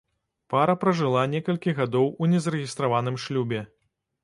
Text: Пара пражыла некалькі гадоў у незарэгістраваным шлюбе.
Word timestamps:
Пара 0.53 0.75
пражыла 0.83 1.25
некалькі 1.35 1.75
гадоў 1.81 2.09
у 2.21 2.31
незарэгістраваным 2.33 3.23
шлюбе. 3.27 3.65